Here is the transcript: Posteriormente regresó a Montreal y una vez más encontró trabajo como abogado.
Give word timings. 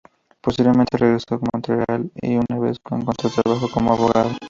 Posteriormente 0.41 0.97
regresó 0.97 1.35
a 1.35 1.39
Montreal 1.53 2.09
y 2.23 2.35
una 2.35 2.57
vez 2.59 2.79
más 2.89 3.01
encontró 3.01 3.29
trabajo 3.29 3.67
como 3.71 3.93
abogado. 3.93 4.31